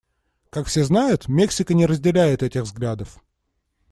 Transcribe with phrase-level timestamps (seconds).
[0.49, 3.21] Как все знают, Мексика не разделяет этих взглядов.